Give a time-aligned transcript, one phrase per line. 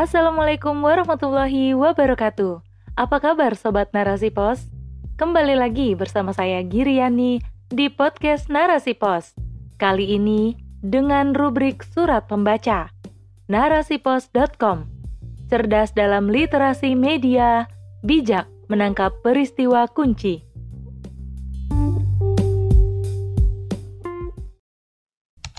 [0.00, 2.64] Assalamualaikum warahmatullahi wabarakatuh.
[2.96, 4.64] Apa kabar Sobat Narasi Pos?
[5.20, 9.36] Kembali lagi bersama saya Giriani di podcast Narasi Pos.
[9.76, 12.88] Kali ini dengan rubrik Surat Pembaca.
[13.52, 14.88] Narasipos.com
[15.52, 17.68] Cerdas dalam literasi media,
[18.00, 20.40] bijak menangkap peristiwa kunci.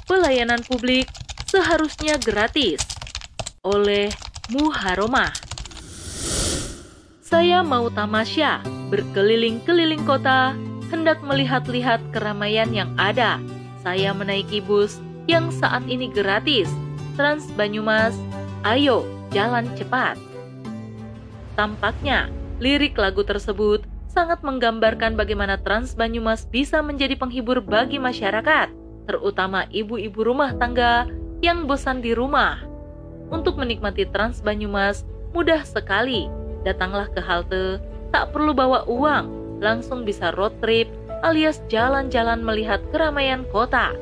[0.10, 1.06] Pelayanan publik
[1.46, 2.82] seharusnya gratis
[3.62, 4.10] oleh
[4.52, 5.32] Muharomah.
[7.24, 8.60] Saya mau tamasya,
[8.92, 10.52] berkeliling-keliling kota,
[10.92, 13.40] hendak melihat-lihat keramaian yang ada.
[13.80, 15.00] Saya menaiki bus
[15.32, 16.68] yang saat ini gratis,
[17.16, 18.12] Trans Banyumas,
[18.68, 20.20] ayo jalan cepat.
[21.56, 22.28] Tampaknya,
[22.60, 28.68] lirik lagu tersebut sangat menggambarkan bagaimana Trans Banyumas bisa menjadi penghibur bagi masyarakat,
[29.08, 31.08] terutama ibu-ibu rumah tangga
[31.40, 32.71] yang bosan di rumah
[33.32, 36.28] untuk menikmati Trans Banyumas mudah sekali.
[36.62, 37.82] Datanglah ke halte,
[38.14, 40.92] tak perlu bawa uang, langsung bisa road trip
[41.26, 43.96] alias jalan-jalan melihat keramaian kota.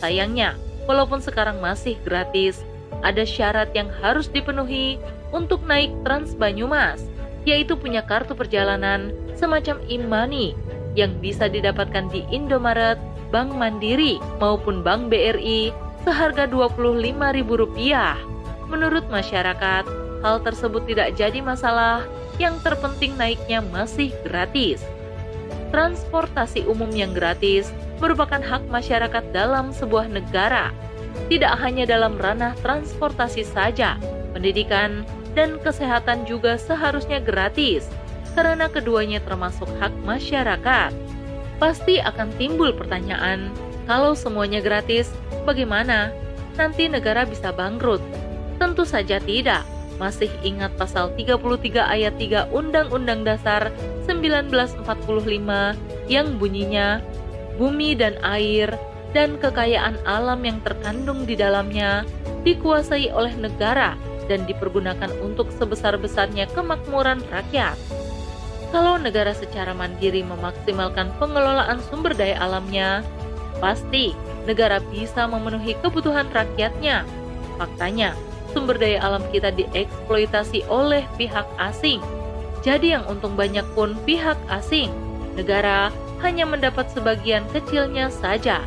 [0.00, 0.56] Sayangnya,
[0.88, 2.64] walaupun sekarang masih gratis,
[3.04, 4.98] ada syarat yang harus dipenuhi
[5.30, 7.04] untuk naik Trans Banyumas,
[7.44, 10.54] yaitu punya kartu perjalanan semacam e-money
[10.98, 12.98] yang bisa didapatkan di Indomaret,
[13.30, 15.70] Bank Mandiri, maupun Bank BRI
[16.02, 18.18] seharga Rp25.000.
[18.70, 19.84] Menurut masyarakat,
[20.22, 22.06] hal tersebut tidak jadi masalah,
[22.38, 24.80] yang terpenting naiknya masih gratis.
[25.74, 30.70] Transportasi umum yang gratis merupakan hak masyarakat dalam sebuah negara,
[31.26, 33.98] tidak hanya dalam ranah transportasi saja,
[34.32, 37.86] pendidikan dan kesehatan juga seharusnya gratis,
[38.32, 40.90] karena keduanya termasuk hak masyarakat.
[41.60, 43.52] Pasti akan timbul pertanyaan,
[43.84, 45.12] kalau semuanya gratis,
[45.44, 46.14] bagaimana?
[46.56, 48.00] Nanti negara bisa bangkrut,
[48.60, 49.64] Tentu saja tidak.
[49.96, 53.72] Masih ingat pasal 33 ayat 3 Undang-Undang Dasar
[54.04, 54.84] 1945
[56.08, 57.00] yang bunyinya
[57.56, 58.72] bumi dan air
[59.12, 62.08] dan kekayaan alam yang terkandung di dalamnya
[62.44, 63.96] dikuasai oleh negara
[64.30, 67.76] dan dipergunakan untuk sebesar-besarnya kemakmuran rakyat.
[68.70, 73.02] Kalau negara secara mandiri memaksimalkan pengelolaan sumber daya alamnya,
[73.58, 74.14] pasti
[74.46, 77.02] negara bisa memenuhi kebutuhan rakyatnya.
[77.58, 78.14] Faktanya,
[78.50, 82.02] sumber daya alam kita dieksploitasi oleh pihak asing.
[82.60, 84.92] Jadi yang untung banyak pun pihak asing.
[85.38, 85.88] Negara
[86.20, 88.60] hanya mendapat sebagian kecilnya saja.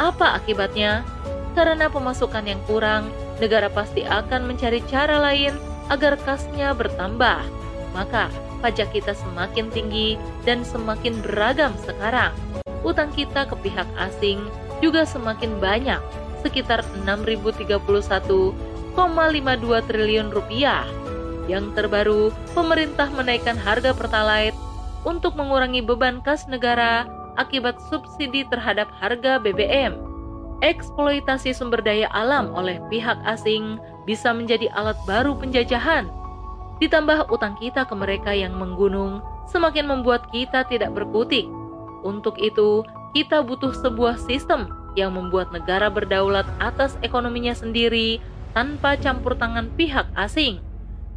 [0.00, 1.04] Apa akibatnya?
[1.52, 3.08] Karena pemasukan yang kurang,
[3.40, 5.56] negara pasti akan mencari cara lain
[5.88, 7.44] agar kasnya bertambah.
[7.92, 8.28] Maka
[8.60, 12.32] pajak kita semakin tinggi dan semakin beragam sekarang.
[12.84, 14.40] Utang kita ke pihak asing
[14.84, 16.00] juga semakin banyak,
[16.44, 18.52] sekitar 6031
[18.96, 20.88] 1,52 triliun rupiah.
[21.46, 24.56] Yang terbaru, pemerintah menaikkan harga Pertalite
[25.04, 27.04] untuk mengurangi beban kas negara
[27.36, 29.94] akibat subsidi terhadap harga BBM.
[30.64, 33.76] Eksploitasi sumber daya alam oleh pihak asing
[34.08, 36.08] bisa menjadi alat baru penjajahan.
[36.80, 39.20] Ditambah utang kita ke mereka yang menggunung
[39.52, 41.44] semakin membuat kita tidak berkutik.
[42.00, 42.80] Untuk itu,
[43.12, 48.18] kita butuh sebuah sistem yang membuat negara berdaulat atas ekonominya sendiri
[48.56, 50.64] tanpa campur tangan pihak asing.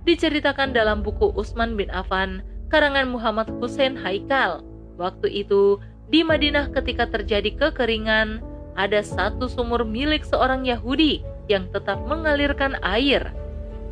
[0.03, 4.59] Diceritakan dalam buku Usman bin Affan, karangan Muhammad Hussein Haikal.
[4.99, 5.79] Waktu itu,
[6.11, 8.43] di Madinah ketika terjadi kekeringan,
[8.75, 13.31] ada satu sumur milik seorang Yahudi yang tetap mengalirkan air.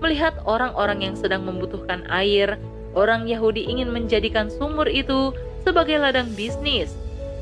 [0.03, 2.59] Melihat orang-orang yang sedang membutuhkan air,
[2.99, 5.31] orang Yahudi ingin menjadikan sumur itu
[5.63, 6.91] sebagai ladang bisnis.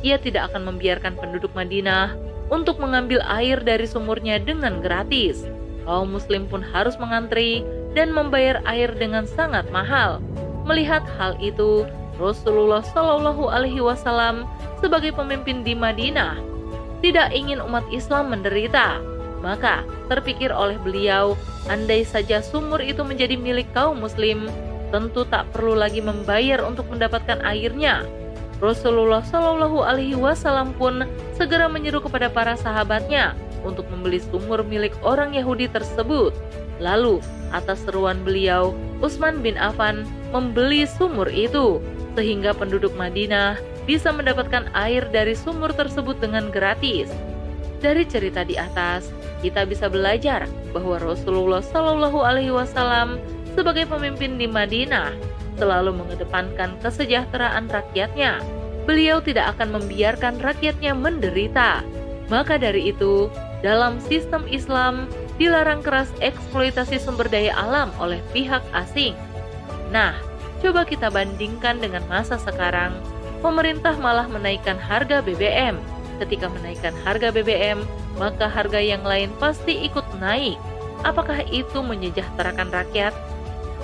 [0.06, 2.14] Ia tidak akan membiarkan penduduk Madinah
[2.54, 5.55] untuk mengambil air dari sumurnya dengan gratis
[5.86, 7.62] kaum muslim pun harus mengantri
[7.96, 10.20] dan membayar air dengan sangat mahal.
[10.66, 11.86] Melihat hal itu,
[12.18, 14.50] Rasulullah Shallallahu Alaihi Wasallam
[14.82, 16.36] sebagai pemimpin di Madinah
[17.00, 18.98] tidak ingin umat Islam menderita.
[19.46, 21.38] Maka terpikir oleh beliau,
[21.70, 24.50] andai saja sumur itu menjadi milik kaum Muslim,
[24.90, 28.02] tentu tak perlu lagi membayar untuk mendapatkan airnya.
[28.58, 31.04] Rasulullah Shallallahu Alaihi Wasallam pun
[31.36, 36.32] segera menyeru kepada para sahabatnya untuk membeli sumur milik orang Yahudi tersebut.
[36.78, 37.20] Lalu,
[37.50, 41.82] atas seruan beliau, Utsman bin Affan membeli sumur itu,
[42.14, 43.58] sehingga penduduk Madinah
[43.90, 47.10] bisa mendapatkan air dari sumur tersebut dengan gratis.
[47.84, 49.10] Dari cerita di atas,
[49.46, 53.22] kita bisa belajar bahwa Rasulullah Shallallahu Alaihi Wasallam
[53.54, 55.14] sebagai pemimpin di Madinah
[55.56, 58.44] selalu mengedepankan kesejahteraan rakyatnya.
[58.86, 61.82] Beliau tidak akan membiarkan rakyatnya menderita.
[62.28, 63.30] Maka dari itu,
[63.62, 65.06] dalam sistem Islam,
[65.38, 69.14] dilarang keras eksploitasi sumber daya alam oleh pihak asing.
[69.92, 70.16] Nah,
[70.64, 72.96] coba kita bandingkan dengan masa sekarang,
[73.44, 75.78] pemerintah malah menaikkan harga BBM.
[76.18, 77.84] Ketika menaikkan harga BBM,
[78.16, 80.56] maka harga yang lain pasti ikut naik.
[81.04, 83.12] Apakah itu menyejahterakan rakyat?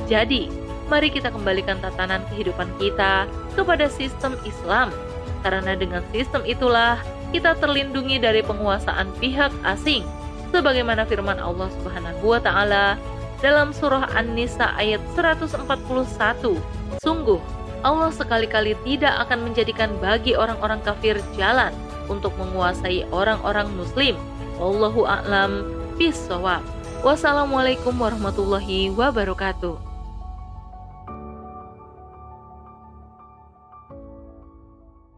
[0.07, 0.47] Jadi,
[0.87, 4.89] mari kita kembalikan tatanan kehidupan kita kepada sistem Islam,
[5.43, 6.97] karena dengan sistem itulah
[7.31, 10.03] kita terlindungi dari penguasaan pihak asing,
[10.51, 12.99] sebagaimana firman Allah Subhanahu wa Ta'ala
[13.39, 16.59] dalam Surah An-Nisa ayat 141.
[17.01, 17.41] Sungguh,
[17.81, 21.73] Allah sekali-kali tidak akan menjadikan bagi orang-orang kafir jalan
[22.05, 24.13] untuk menguasai orang-orang Muslim.
[24.61, 25.65] Wallahu a'lam
[25.97, 26.61] bishawab.
[27.01, 29.90] Wassalamualaikum warahmatullahi wabarakatuh.